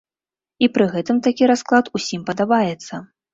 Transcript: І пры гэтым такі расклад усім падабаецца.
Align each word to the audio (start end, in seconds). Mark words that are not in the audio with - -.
І 0.67 0.69
пры 0.77 0.87
гэтым 0.93 1.19
такі 1.27 1.49
расклад 1.51 1.93
усім 2.01 2.25
падабаецца. 2.31 2.93